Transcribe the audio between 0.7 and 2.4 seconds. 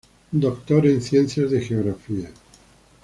en Ciencias de Geografía.